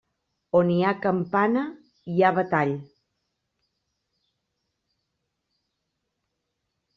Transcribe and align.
On 0.59 0.69
hi 0.75 0.77
ha 0.83 0.93
campana, 1.01 1.61
hi 2.13 2.23
ha 2.23 2.31
batall. 2.37 2.73